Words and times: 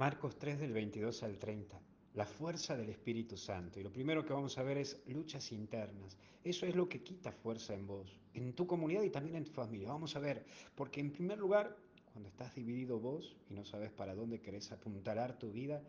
Marcos 0.00 0.38
3 0.38 0.58
del 0.58 0.72
22 0.72 1.22
al 1.24 1.38
30. 1.38 1.78
La 2.14 2.24
fuerza 2.24 2.74
del 2.74 2.88
Espíritu 2.88 3.36
Santo. 3.36 3.78
Y 3.78 3.82
lo 3.82 3.92
primero 3.92 4.24
que 4.24 4.32
vamos 4.32 4.56
a 4.56 4.62
ver 4.62 4.78
es 4.78 4.98
luchas 5.08 5.52
internas. 5.52 6.16
Eso 6.42 6.64
es 6.64 6.74
lo 6.74 6.88
que 6.88 7.02
quita 7.02 7.30
fuerza 7.32 7.74
en 7.74 7.86
vos, 7.86 8.18
en 8.32 8.54
tu 8.54 8.66
comunidad 8.66 9.02
y 9.02 9.10
también 9.10 9.36
en 9.36 9.44
tu 9.44 9.52
familia. 9.52 9.88
Vamos 9.88 10.16
a 10.16 10.20
ver, 10.20 10.46
porque 10.74 11.00
en 11.00 11.12
primer 11.12 11.36
lugar, 11.36 11.76
cuando 12.14 12.30
estás 12.30 12.54
dividido 12.54 12.98
vos 12.98 13.36
y 13.50 13.52
no 13.52 13.62
sabes 13.66 13.90
para 13.90 14.14
dónde 14.14 14.40
querés 14.40 14.72
apuntalar 14.72 15.38
tu 15.38 15.52
vida, 15.52 15.82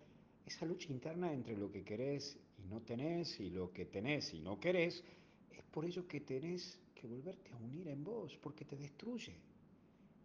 esa 0.46 0.66
lucha 0.66 0.92
interna 0.92 1.32
entre 1.32 1.56
lo 1.56 1.72
que 1.72 1.86
querés 1.86 2.38
y 2.58 2.68
no 2.68 2.82
tenés 2.82 3.40
y 3.40 3.50
lo 3.50 3.72
que 3.72 3.86
tenés 3.86 4.34
y 4.34 4.42
no 4.42 4.60
querés, 4.60 5.06
es 5.52 5.64
por 5.72 5.86
ello 5.86 6.06
que 6.06 6.20
tenés 6.20 6.78
que 6.96 7.08
volverte 7.08 7.50
a 7.54 7.56
unir 7.56 7.88
en 7.88 8.04
vos, 8.04 8.38
porque 8.42 8.66
te 8.66 8.76
destruye. 8.76 9.38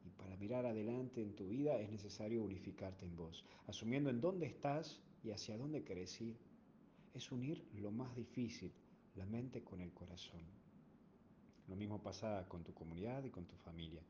Y 0.07 0.11
para 0.11 0.37
mirar 0.37 0.67
adelante 0.67 1.21
en 1.21 1.35
tu 1.35 1.49
vida 1.49 1.81
es 1.81 1.91
necesario 1.91 2.45
unificarte 2.45 3.05
en 3.05 3.17
vos, 3.17 3.45
asumiendo 3.67 4.09
en 4.09 4.21
dónde 4.21 4.47
estás 4.47 5.01
y 5.25 5.33
hacia 5.33 5.59
dónde 5.59 5.83
querés 5.83 6.21
ir. 6.21 6.37
Es 7.13 7.33
unir 7.33 7.67
lo 7.75 7.91
más 7.91 8.15
difícil, 8.15 8.71
la 9.17 9.27
mente 9.27 9.65
con 9.65 9.81
el 9.81 9.93
corazón. 9.93 10.43
Lo 11.67 11.75
mismo 11.75 12.01
pasa 12.01 12.47
con 12.49 12.63
tu 12.63 12.73
comunidad 12.73 13.25
y 13.25 13.31
con 13.31 13.47
tu 13.47 13.57
familia, 13.57 14.01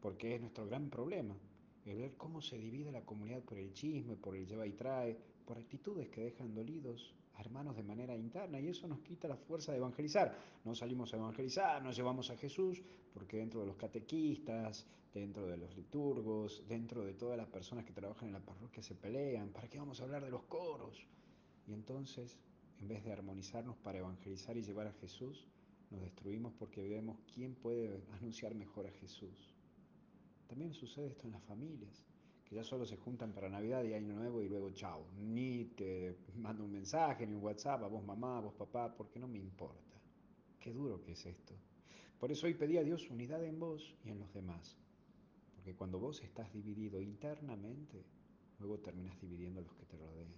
porque 0.00 0.34
es 0.34 0.40
nuestro 0.40 0.66
gran 0.66 0.88
problema, 0.88 1.36
el 1.84 1.96
ver 1.96 2.16
cómo 2.16 2.40
se 2.40 2.58
divide 2.58 2.92
la 2.92 3.04
comunidad 3.04 3.42
por 3.42 3.58
el 3.58 3.72
chisme, 3.72 4.16
por 4.16 4.36
el 4.36 4.46
lleva 4.46 4.66
y 4.66 4.72
trae, 4.72 5.16
por 5.44 5.58
actitudes 5.58 6.08
que 6.08 6.22
dejan 6.22 6.54
dolidos 6.54 7.14
a 7.34 7.40
hermanos 7.40 7.76
de 7.76 7.82
manera 7.82 8.16
interna 8.16 8.60
y 8.60 8.68
eso 8.68 8.86
nos 8.86 9.00
quita 9.00 9.26
la 9.26 9.36
fuerza 9.36 9.72
de 9.72 9.78
evangelizar. 9.78 10.36
No 10.64 10.74
salimos 10.74 11.12
a 11.12 11.16
evangelizar, 11.16 11.82
nos 11.82 11.96
llevamos 11.96 12.30
a 12.30 12.36
Jesús, 12.36 12.82
porque 13.12 13.38
dentro 13.38 13.60
de 13.60 13.66
los 13.66 13.76
catequistas, 13.76 14.86
dentro 15.12 15.46
de 15.46 15.56
los 15.56 15.74
liturgos, 15.76 16.62
dentro 16.68 17.04
de 17.04 17.14
todas 17.14 17.36
las 17.36 17.48
personas 17.48 17.84
que 17.84 17.92
trabajan 17.92 18.28
en 18.28 18.34
la 18.34 18.40
parroquia 18.40 18.82
se 18.82 18.94
pelean. 18.94 19.50
¿Para 19.50 19.68
qué 19.68 19.78
vamos 19.78 20.00
a 20.00 20.04
hablar 20.04 20.24
de 20.24 20.30
los 20.30 20.44
coros? 20.44 21.06
Y 21.66 21.72
entonces, 21.72 22.38
en 22.80 22.88
vez 22.88 23.04
de 23.04 23.12
armonizarnos 23.12 23.76
para 23.76 23.98
evangelizar 23.98 24.56
y 24.56 24.62
llevar 24.62 24.86
a 24.86 24.92
Jesús, 24.92 25.46
nos 25.90 26.00
destruimos 26.00 26.52
porque 26.58 26.88
vemos 26.88 27.18
quién 27.34 27.54
puede 27.54 28.02
anunciar 28.12 28.54
mejor 28.54 28.86
a 28.86 28.90
Jesús. 28.92 29.54
También 30.52 30.74
sucede 30.74 31.06
esto 31.06 31.26
en 31.26 31.32
las 31.32 31.42
familias 31.44 32.04
que 32.44 32.56
ya 32.56 32.62
solo 32.62 32.84
se 32.84 32.98
juntan 32.98 33.32
para 33.32 33.48
Navidad 33.48 33.84
y 33.84 33.94
Año 33.94 34.12
Nuevo 34.12 34.42
y 34.42 34.50
luego 34.50 34.68
chao. 34.72 35.06
Ni 35.16 35.64
te 35.64 36.14
mando 36.36 36.62
un 36.62 36.72
mensaje, 36.72 37.26
ni 37.26 37.32
un 37.32 37.42
WhatsApp 37.42 37.82
a 37.84 37.86
vos 37.86 38.04
mamá, 38.04 38.36
a 38.36 38.40
vos 38.42 38.52
papá, 38.52 38.94
porque 38.94 39.18
no 39.18 39.26
me 39.26 39.38
importa. 39.38 39.96
Qué 40.60 40.74
duro 40.74 41.00
que 41.00 41.12
es 41.12 41.24
esto. 41.24 41.54
Por 42.20 42.30
eso 42.30 42.46
hoy 42.46 42.52
pedí 42.52 42.76
a 42.76 42.84
Dios 42.84 43.08
unidad 43.08 43.42
en 43.42 43.58
vos 43.58 43.96
y 44.04 44.10
en 44.10 44.18
los 44.18 44.30
demás. 44.34 44.76
Porque 45.54 45.74
cuando 45.74 45.98
vos 45.98 46.22
estás 46.22 46.52
dividido 46.52 47.00
internamente, 47.00 48.04
luego 48.58 48.78
terminas 48.78 49.18
dividiendo 49.22 49.60
a 49.60 49.62
los 49.62 49.74
que 49.74 49.86
te 49.86 49.96
rodean. 49.96 50.34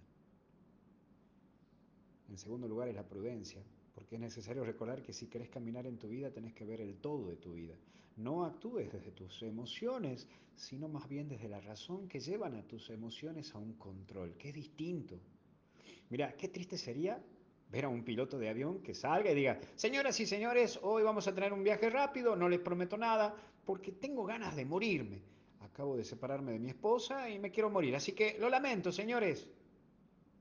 En 2.28 2.38
segundo 2.38 2.68
lugar 2.68 2.88
es 2.88 2.94
la 2.94 3.08
prudencia, 3.08 3.64
porque 3.94 4.16
es 4.16 4.20
necesario 4.20 4.64
recordar 4.64 5.02
que 5.02 5.12
si 5.12 5.28
querés 5.28 5.48
caminar 5.48 5.86
en 5.86 5.98
tu 5.98 6.08
vida 6.08 6.30
tenés 6.30 6.52
que 6.52 6.64
ver 6.64 6.80
el 6.80 6.96
todo 6.96 7.28
de 7.28 7.36
tu 7.36 7.52
vida. 7.52 7.74
No 8.16 8.44
actúes 8.44 8.92
desde 8.92 9.12
tus 9.12 9.42
emociones, 9.42 10.28
sino 10.54 10.88
más 10.88 11.08
bien 11.08 11.28
desde 11.28 11.48
la 11.48 11.60
razón 11.60 12.08
que 12.08 12.20
llevan 12.20 12.54
a 12.56 12.62
tus 12.62 12.90
emociones 12.90 13.54
a 13.54 13.58
un 13.58 13.74
control, 13.74 14.36
que 14.36 14.48
es 14.48 14.54
distinto. 14.54 15.18
Mira, 16.10 16.36
qué 16.36 16.48
triste 16.48 16.76
sería 16.76 17.20
ver 17.70 17.86
a 17.86 17.88
un 17.88 18.04
piloto 18.04 18.38
de 18.38 18.48
avión 18.48 18.82
que 18.82 18.94
salga 18.94 19.30
y 19.30 19.34
diga, 19.34 19.58
señoras 19.74 20.18
y 20.20 20.26
señores, 20.26 20.78
hoy 20.82 21.02
vamos 21.02 21.26
a 21.26 21.34
tener 21.34 21.52
un 21.52 21.64
viaje 21.64 21.90
rápido, 21.90 22.36
no 22.36 22.48
les 22.48 22.60
prometo 22.60 22.96
nada, 22.96 23.34
porque 23.64 23.92
tengo 23.92 24.24
ganas 24.24 24.54
de 24.54 24.64
morirme. 24.64 25.22
Acabo 25.60 25.96
de 25.96 26.04
separarme 26.04 26.52
de 26.52 26.60
mi 26.60 26.68
esposa 26.68 27.28
y 27.28 27.38
me 27.38 27.50
quiero 27.50 27.70
morir, 27.70 27.96
así 27.96 28.12
que 28.12 28.36
lo 28.38 28.48
lamento, 28.48 28.92
señores. 28.92 29.48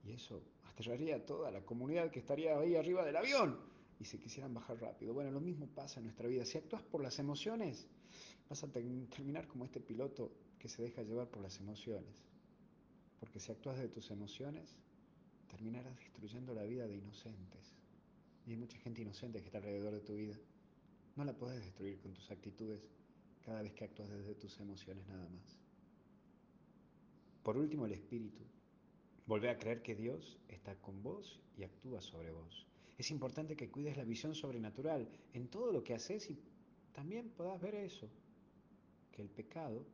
Y 0.05 0.11
eso 0.11 0.43
aterraría 0.73 1.17
a 1.17 1.25
toda 1.25 1.52
la 1.52 1.61
comunidad 1.61 2.09
que 2.11 2.19
estaría 2.19 2.57
ahí 2.57 2.75
arriba 2.75 3.05
del 3.05 3.16
avión 3.16 3.59
y 3.99 4.05
se 4.05 4.19
quisieran 4.19 4.53
bajar 4.53 4.81
rápido. 4.81 5.13
Bueno, 5.13 5.31
lo 5.31 5.39
mismo 5.39 5.67
pasa 5.67 5.99
en 5.99 6.05
nuestra 6.05 6.27
vida. 6.27 6.45
Si 6.45 6.58
actúas 6.58 6.83
por 6.83 7.02
las 7.02 7.20
emociones, 7.20 7.87
vas 8.49 8.64
a 8.64 8.71
terminar 8.71 9.48
como 9.48 9.65
este 9.65 9.80
piloto 9.80 10.31
que 10.59 10.67
se 10.67 10.81
deja 10.81 11.03
llevar 11.03 11.30
por 11.30 11.42
las 11.42 11.59
emociones. 11.59 12.23
Porque 13.20 13.39
si 13.39 13.52
actúas 13.52 13.77
de 13.77 13.87
tus 13.87 14.09
emociones, 14.11 14.75
terminarás 15.48 15.95
destruyendo 15.98 16.53
la 16.53 16.64
vida 16.64 16.87
de 16.87 16.95
inocentes. 16.98 17.75
Y 18.45 18.52
hay 18.52 18.58
mucha 18.58 18.77
gente 18.80 19.02
inocente 19.02 19.39
que 19.39 19.45
está 19.45 19.59
alrededor 19.59 19.93
de 19.93 20.02
tu 20.02 20.15
vida. 20.15 20.36
No 21.15 21.23
la 21.23 21.33
puedes 21.33 21.64
destruir 21.64 21.99
con 21.99 22.14
tus 22.14 22.30
actitudes 22.31 22.81
cada 23.45 23.61
vez 23.61 23.73
que 23.73 23.86
actúas 23.86 24.09
desde 24.09 24.36
tus 24.36 24.59
emociones 24.59 25.05
nada 25.08 25.30
más. 25.30 25.59
Por 27.43 27.58
último, 27.58 27.86
el 27.86 27.92
espíritu. 27.92 28.42
Volvé 29.26 29.50
a 29.50 29.58
creer 29.58 29.82
que 29.82 29.95
Dios 29.95 30.38
está 30.50 30.76
con 30.76 31.02
vos 31.02 31.39
y 31.58 31.64
actúa 31.64 32.02
sobre 32.02 32.32
vos. 32.32 32.67
Es 32.98 33.10
importante 33.10 33.56
que 33.56 33.70
cuides 33.70 33.98
la 33.98 34.04
visión 34.04 34.36
sobrenatural 34.36 35.10
en 35.34 35.48
todo 35.48 35.72
lo 35.72 35.84
que 35.84 35.94
haces 35.94 36.30
y 36.30 36.39
también 36.92 37.30
puedas 37.30 37.60
ver 37.61 37.76
eso, 37.76 38.10
que 39.11 39.22
el 39.22 39.30
pecado 39.30 39.86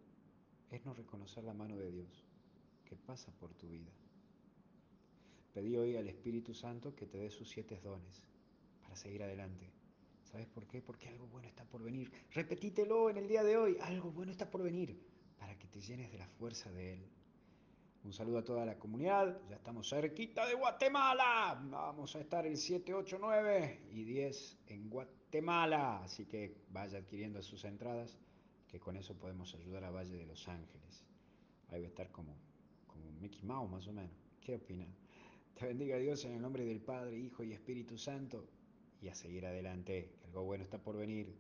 es 0.72 0.84
no 0.86 0.94
reconocer 0.94 1.44
la 1.44 1.54
mano 1.54 1.78
de 1.78 1.92
Dios 1.92 2.26
que 2.86 2.96
pasa 2.96 3.32
por 3.40 3.54
tu 3.54 3.70
vida. 3.70 3.92
Pedí 5.54 5.78
hoy 5.78 5.96
al 5.96 6.08
Espíritu 6.08 6.54
Santo 6.54 6.96
que 6.96 7.06
te 7.06 7.18
dé 7.18 7.30
sus 7.30 7.50
siete 7.50 7.80
dones 7.80 8.26
para 8.82 8.96
seguir 8.96 9.24
adelante. 9.24 9.70
¿Sabes 10.24 10.48
por 10.48 10.68
qué? 10.68 10.82
Porque 10.82 11.08
algo 11.08 11.28
bueno 11.28 11.48
está 11.48 11.66
por 11.66 11.84
venir. 11.84 12.12
Repetítelo 12.32 13.10
en 13.10 13.18
el 13.18 13.28
día 13.28 13.44
de 13.44 13.58
hoy. 13.58 13.78
Algo 13.82 14.12
bueno 14.12 14.32
está 14.32 14.50
por 14.50 14.62
venir 14.62 15.00
para 15.38 15.58
que 15.58 15.68
te 15.68 15.82
llenes 15.82 16.12
de 16.12 16.18
la 16.18 16.28
fuerza 16.28 16.72
de 16.72 16.94
Él. 16.94 17.19
Un 18.04 18.14
saludo 18.14 18.38
a 18.38 18.44
toda 18.44 18.66
la 18.66 18.80
comunidad. 18.80 19.42
Ya 19.50 19.58
estamos 19.58 19.90
cerquita 19.90 20.48
de 20.48 20.54
Guatemala. 20.54 21.62
Vamos 21.70 22.16
a 22.16 22.22
estar 22.22 22.46
el 22.46 22.56
7, 22.56 22.94
8, 22.94 23.18
9 23.20 23.88
y 23.92 24.04
10 24.04 24.58
en 24.68 24.90
Guatemala. 24.90 26.02
Así 26.04 26.26
que 26.26 26.56
vaya 26.72 27.00
adquiriendo 27.00 27.44
sus 27.44 27.66
entradas, 27.66 28.18
que 28.70 28.80
con 28.80 28.96
eso 28.96 29.16
podemos 29.16 29.54
ayudar 29.54 29.84
a 29.84 29.92
Valle 29.92 30.16
de 30.16 30.26
Los 30.26 30.48
Ángeles. 30.48 31.06
Ahí 31.70 31.82
va 31.82 31.88
a 31.88 31.90
estar 31.90 32.10
como, 32.12 32.36
como 32.88 33.12
Mickey 33.20 33.44
Mouse 33.44 33.70
más 33.70 33.88
o 33.88 33.92
menos. 33.92 34.12
¿Qué 34.40 34.56
opina? 34.56 34.88
Te 35.54 35.66
bendiga 35.66 35.98
Dios 35.98 36.24
en 36.24 36.34
el 36.34 36.42
nombre 36.42 36.64
del 36.64 36.80
Padre, 36.80 37.18
Hijo 37.18 37.44
y 37.44 37.52
Espíritu 37.52 37.98
Santo. 37.98 38.48
Y 39.02 39.10
a 39.10 39.16
seguir 39.16 39.46
adelante, 39.46 40.16
algo 40.24 40.44
bueno 40.44 40.64
está 40.64 40.78
por 40.78 40.96
venir. 40.96 41.36